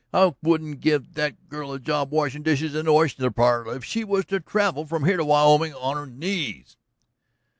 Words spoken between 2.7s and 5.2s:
in the oyster parlor if she was to travel from here